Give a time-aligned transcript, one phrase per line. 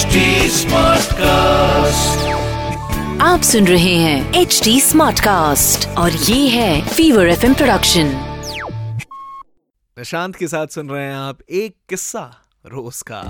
[0.00, 2.20] HD Smartcast.
[3.22, 8.12] आप सुन रहे हैं एच डी स्मार्ट कास्ट और ये है फीवर एफ़ प्रोडक्शन
[9.96, 12.22] प्रशांत के साथ सुन रहे हैं आप एक किस्सा
[12.66, 13.20] रोज का।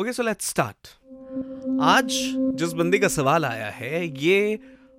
[0.00, 0.88] ओके सो लेट्स स्टार्ट
[1.82, 2.08] आज
[2.58, 4.58] जिस बंदी का सवाल आया है ये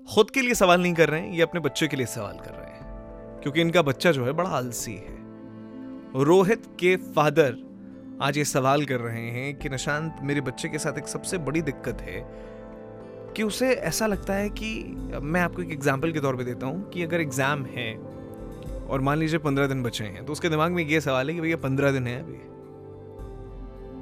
[0.10, 2.52] खुद के लिए सवाल नहीं कर रहे हैं, ये अपने बच्चे के लिए सवाल कर
[2.52, 5.18] रहे हैं। क्योंकि इनका बच्चा जो है बड़ा आलसी है।
[6.24, 7.58] रोहित के फादर
[8.22, 11.62] आज ये सवाल कर रहे हैं कि निशांत, मेरे बच्चे के साथ एक सबसे बड़ी
[11.62, 12.24] दिक्कत है
[13.36, 14.72] कि उसे ऐसा लगता है कि,
[15.22, 17.94] मैं आपको एक एग्ज़ाम्पल के तौर पे देता हूँ कि अगर एग्ज़ाम है
[18.90, 21.42] और मान लीजिए पंद्रह दिन बचे हैं तो उसके दिमाग में ये सवाल है कि
[21.42, 22.38] भैया पंद्रह दिन है अभी।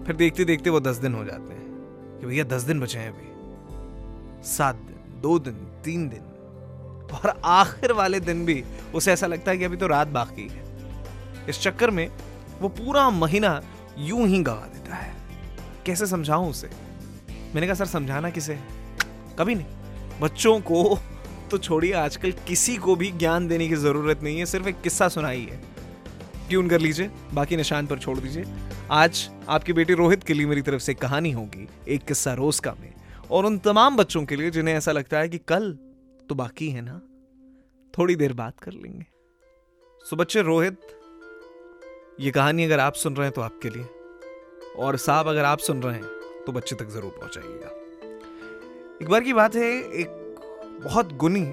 [0.06, 3.14] फिर देखते देखते वो दस दिन हो जाते हैं कि भैया दस दिन बचे हैं
[3.14, 5.54] अभी। सात दिन। दो दिन,
[5.84, 6.22] तीन दिन।
[7.14, 8.64] और आखिर वाले दिन भी
[8.96, 10.64] उसे ऐसा लगता है कि अभी तो रात बाकी है।
[11.50, 12.12] इस चक्कर में
[12.62, 13.62] वो पूरा महीना
[13.98, 15.16] यूँ ही गवा देता है।
[15.86, 16.70] कैसे समझाऊं उसे?
[17.56, 18.60] मैंने कहा, सर, समझाना किसे
[19.40, 19.66] कभी नहीं।
[20.20, 21.00] बच्चों को
[21.52, 25.08] तो छोड़िए, आजकल किसी को भी ज्ञान देने की ज़रूरत नहीं है, सिर्फ़ एक किस्सा
[25.08, 25.62] सुनाई है।
[26.50, 28.44] ट्यून कर लीजिए, बाकी निशान पर छोड़ दीजिए।
[28.92, 32.76] आज आपकी बेटी रोहित के लिए मेरी तरफ़ से कहानी होगी, एक किस्सा रोज का
[32.80, 32.94] में।
[33.32, 35.72] और उन तमाम बच्चों के लिए जिन्हें ऐसा लगता है कि कल
[36.30, 37.02] तो बाकी है ना,
[37.94, 39.06] थोड़ी देर बात कर लेंगे।
[40.06, 40.80] सो बच्चे, रोहित,
[42.20, 43.86] ये कहानी अगर आप सुन रहे हैं तो आपके लिए,
[44.78, 47.70] और साहब अगर आप सुन रहे हैं तो बच्चे तक ज़रूर पहुंचाइएगा।
[49.02, 51.46] एक बार की बात है, एक बहुत गुनी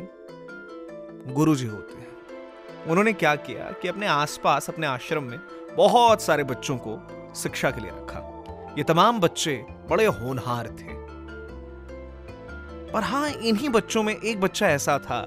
[1.34, 5.38] गुरु जी होते हैं। उन्होंने क्या किया कि अपने आसपास, अपने आश्रम में
[5.76, 6.98] बहुत सारे बच्चों को
[7.34, 9.56] शिक्षा के लिए रखा। ये तमाम बच्चे
[9.90, 11.03] बड़े होनहार थे।
[12.94, 15.24] पर हाँ, इन्हीं बच्चों में एक बच्चा ऐसा था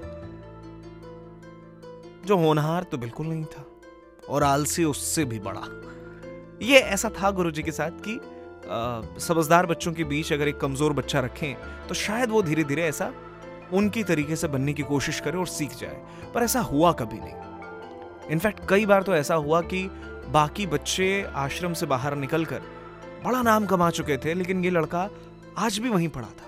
[2.26, 3.64] जो होनहार तो बिल्कुल नहीं था
[4.28, 5.66] और आलसी उससे भी बड़ा।
[6.62, 8.18] ये ऐसा था गुरुजी के साथ कि
[9.22, 11.54] समझदार बच्चों के बीच अगर एक कमज़ोर बच्चा रखें
[11.88, 13.12] तो शायद वो धीरे धीरे ऐसा
[13.72, 16.02] उनकी तरीके से बनने की कोशिश करे और सीख जाए,
[16.34, 19.82] पर ऐसा हुआ कभी नहीं। इनफैक्ट कई बार तो ऐसा हुआ कि
[20.32, 22.62] बाकी बच्चे आश्रम से बाहर निकलकर
[23.24, 25.08] बड़ा नाम कमा चुके थे, लेकिन ये लड़का
[25.58, 26.46] आज भी वहीं पड़ा था।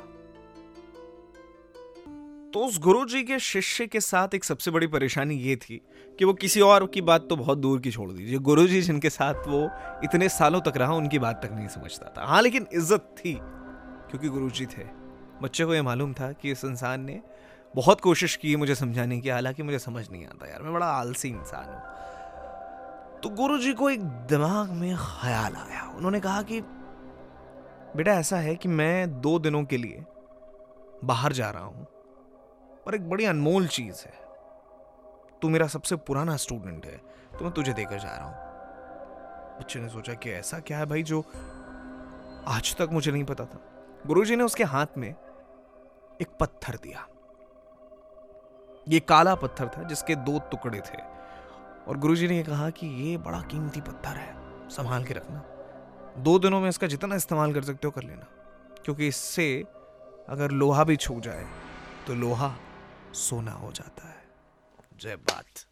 [2.54, 5.80] तो उस गुरु जी के शिष्य के साथ एक सबसे बड़ी परेशानी ये थी
[6.18, 9.10] कि वो किसी और की बात तो बहुत दूर की छोड़ दीजिए। गुरु जी जिनके
[9.10, 9.70] साथ वो
[10.04, 13.32] इतने सालों तक रहा, उनकी बात तक नहीं समझता था। हाँ लेकिन इज़्ज़त थी,
[14.10, 14.84] क्योंकि गुरु जी थे।
[15.42, 17.20] बच्चे को ये मालूम था कि इस इंसान ने
[17.74, 21.28] बहुत कोशिश की मुझे समझाने की, हालाँकि मुझे समझ नहीं आता यार, मैं बड़ा आलसी
[21.28, 26.60] इंसान हूँ। तो गुरु जी को एक दिमाग में ख्याल आया। उन्होंने कहा कि,
[27.96, 30.04] बेटा, ऐसा है कि मैं दो दिनों के लिए
[31.04, 31.86] बाहर जा रहा हूँ
[32.86, 34.12] पर एक बड़ी अनमोल चीज़ है।
[35.42, 36.96] तू मेरा सबसे पुराना स्टूडेंट है
[37.30, 41.02] तो मैं तुझे देकर जा रहा हूँ। बच्चे ने सोचा कि ऐसा क्या है भाई
[41.02, 41.20] जो
[42.48, 43.60] आज तक मुझे नहीं पता था।
[44.06, 45.08] गुरुजी ने उसके हाथ में
[46.20, 47.06] एक पत्थर दिया।
[48.88, 51.02] ये काला पत्थर था जिसके दो टुकड़े थे।
[51.88, 55.44] और गुरुजी ने कहा कि ये बड़ा कीमती पत्थर है, संभाल के रखना।
[56.18, 58.26] दो दिनों में इसका जितना इस्तेमाल कर सकते हो कर लेना।
[58.84, 59.64] क्योंकि इससे
[60.28, 61.46] अगर लोहा भी छू जाए
[62.06, 62.54] तो लोहा
[63.14, 64.18] सोना हो जाता है।
[65.00, 65.66] जय बात।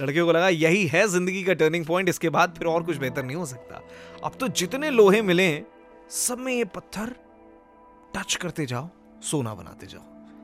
[0.00, 3.22] लड़कियों को लगा यही है ज़िंदगी का टर्निंग पॉइंट इसके बाद फिर और कुछ बेहतर
[3.24, 3.80] नहीं हो सकता।
[4.24, 5.62] अब तो जितने लोहे मिले
[6.12, 7.14] सब में ये पत्थर
[8.16, 8.88] टच करते जाओ,
[9.22, 10.02] सोना बनाते जाओ।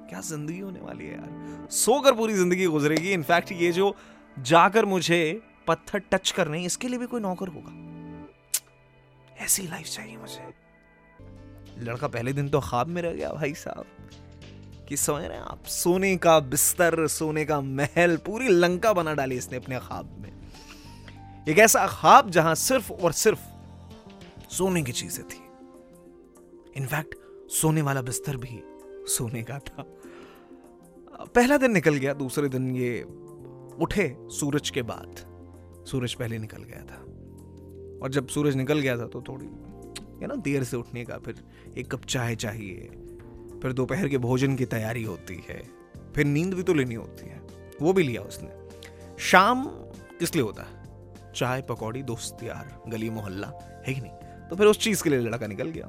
[0.09, 1.69] क्या ज़िंदगी होने वाली है यार?
[1.73, 3.95] सोकर पूरी ज़िंदगी गुजरेगी। इनफैक्ट ये जो
[4.37, 7.73] जाकर मुझे पत्थर टच करने इसके लिए भी कोई नौकर होगा।
[9.45, 10.53] ऐसी लाइफ चाहिए मुझे।
[11.81, 13.87] लड़का पहले दिन तो ख्वाब में रह गया भाई साहब।
[14.91, 19.37] कि समझ रहे हैं आप। सोने का बिस्तर, सोने का महल, पूरी लंका बना डाली
[19.37, 20.33] इसने अपने ख्वाब में।
[21.49, 23.41] एक ऐसा ख्वाब जहाँ सिर्फ़ और सिर्फ़
[24.51, 25.41] सोने की चीज़ें थी।
[26.77, 27.15] इनफैक्ट
[27.51, 28.62] सोने वाला बिस्तर भी
[29.06, 29.84] सोने का था।
[31.25, 33.03] पहला दिन निकल गया, दूसरे दिन ये
[33.81, 35.27] उठे सूरज के बाद।
[35.87, 37.01] सूरज पहले निकल गया था।
[38.03, 39.47] और जब सूरज निकल गया था तो थोड़ी
[40.27, 41.45] ना देर से उठने का फिर
[41.78, 42.91] एक कप चाय चाहिए
[43.62, 45.62] फिर दोपहर के भोजन की तैयारी होती है।
[46.15, 47.41] फिर नींद भी तो लेनी होती है।
[47.83, 48.48] वो भी लिया उसने।
[49.18, 49.66] शाम
[50.18, 50.62] किस लिए होता?
[50.62, 50.80] है
[51.36, 53.53] चाय, पकौड़ी, दोस्त यार, गली मोहल्ला,
[53.86, 54.12] है कि नहीं?
[54.48, 55.89] तो फिर उस चीज़ के लिए लड़का निकल गया।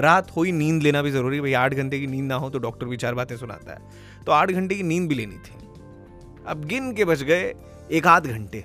[0.00, 2.58] रात हुई, नींद लेना भी ज़रूरी है। भाई, आठ घंटे की नींद ना हो तो
[2.58, 3.90] डॉक्टर भी चार बातें सुनाता है।
[4.26, 5.54] तो आठ घंटे की नींद भी लेनी थी।
[6.46, 7.54] अब गिन के बच गए
[7.92, 8.64] एक आध घंटे।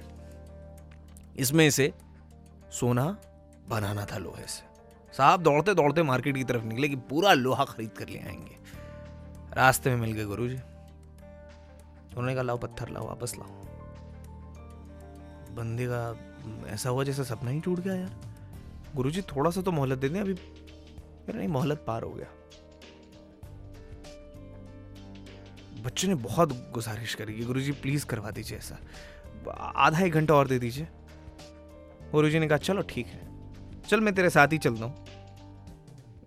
[1.38, 1.94] इसमें से
[2.72, 3.18] सोना,
[3.70, 4.73] बनाना था लोहे से।
[5.18, 8.58] साहब दौड़ते दौड़ते मार्केट की तरफ़ निकले कि पूरा लोहा खरीद कर ले आएँगे।
[9.54, 13.48] रास्ते में मिल गए गुरु जी उन्होंने कहा, लाओ पत्थर लाओ, वापस लाओ।
[15.56, 16.16] बंदे का
[16.68, 18.20] ऐसा हुआ जैसे सपना ही टूट गया यार।
[18.96, 22.28] गुरु जी थोड़ा सा तो मोहलत दे दें, अभी मेरा नहीं, मोहलत पार हो गया।
[25.84, 28.78] बच्चे ने बहुत गुजारिश करी कि गुरु जी प्लीज़ करवा दीजिए ऐसा।
[29.76, 30.88] आधा एक घंटा और दे दीजिए।
[32.12, 33.34] गुरु जी ने कहा, चलो ठीक है।
[33.82, 35.03] चल मैं तेरे साथ ही चलता हूँ।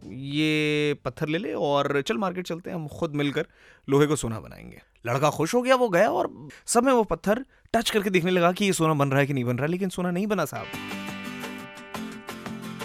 [0.06, 3.46] ये पत्थर ले ले और चल मार्केट चलते हैं, हम खुद मिलकर
[3.88, 6.30] लोहे को सोना बनाएँगे। लड़का खुश हो गया, वो गया और
[6.66, 7.44] सब में वो पत्थर
[7.74, 9.88] टच करके देखने लगा कि ये सोना बन रहा है कि नहीं बन रहा लेकिन
[9.88, 10.66] सोना नहीं बना साहब।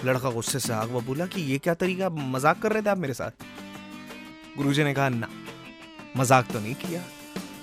[0.05, 2.97] लड़का गुस्से से आग वो बोला कि ये क्या तरीका, मज़ाक कर रहे थे आप
[2.97, 3.31] मेरे साथ?
[4.57, 5.27] गुरुजी ने कहा, ना,
[6.17, 7.03] मज़ाक तो नहीं किया।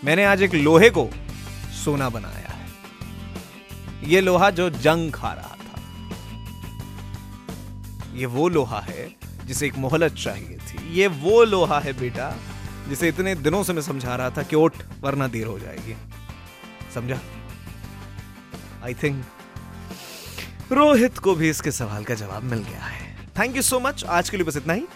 [0.04, 1.08] मैंने आज एक लोहे को
[1.84, 2.66] सोना बनाया है।
[4.04, 5.80] ये लोहा जो जंग खा रहा था,
[8.14, 9.17] ये वो लोहा है
[9.48, 12.34] जिसे एक मोहलत चाहिए थी। ये वो लोहा है बेटा,
[12.88, 15.96] जिसे इतने दिनों से मैं समझा रहा था कि ओट वरना देर हो जाएगी।
[16.94, 17.18] समझा?
[18.84, 19.24] आई थिंक
[20.72, 24.30] रोहित को भी इसके सवाल का जवाब मिल गया है। थैंक यू सो मच आज
[24.30, 24.86] के लिए बस इतना ही।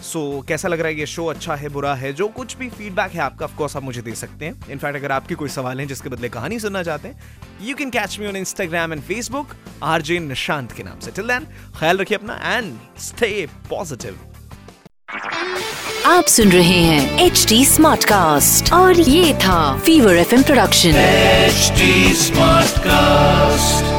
[0.00, 2.12] सो so, कैसा लग रहा है ये शो अच्छा है बुरा है?
[2.12, 5.34] जो कुछ भी फीडबैक है आपका ऑफकोर्स आप मुझे दे सकते हैं। इनफैक्ट अगर आपके
[5.34, 7.20] कोई सवाल हैं जिसके बदले कहानी सुनना चाहते हैं
[7.62, 11.46] you can catch me on Instagram and Facebook RJ Nishant के नाम से। टिल देन
[11.78, 14.18] ख्याल रखिए अपना एंड स्टे पॉजिटिव
[16.06, 21.72] आप सुन रहे हैं एच डी स्मार्ट कास्ट और ये था fever F production H
[22.18, 23.91] smart cast